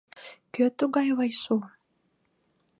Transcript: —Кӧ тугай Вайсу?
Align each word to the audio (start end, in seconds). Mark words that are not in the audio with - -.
—Кӧ 0.53 0.65
тугай 0.77 1.09
Вайсу? 1.17 1.55